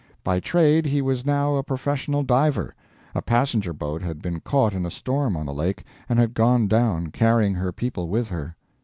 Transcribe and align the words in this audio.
By 0.23 0.39
trade 0.39 0.87
he 0.87 0.99
was 0.99 1.27
now 1.27 1.53
a 1.57 1.63
professional 1.63 2.23
diver. 2.23 2.73
A 3.13 3.21
passenger 3.21 3.71
boat 3.71 4.01
had 4.01 4.19
been 4.19 4.39
caught 4.39 4.73
in 4.73 4.83
a 4.83 4.89
storm 4.89 5.37
on 5.37 5.45
the 5.45 5.53
lake, 5.53 5.83
and 6.09 6.17
had 6.17 6.33
gone 6.33 6.67
down, 6.67 7.11
carrying 7.11 7.53
her 7.53 7.71
people 7.71 8.07
with 8.07 8.29
her. 8.29 8.55